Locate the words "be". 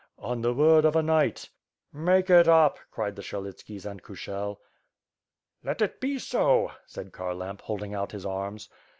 6.01-6.17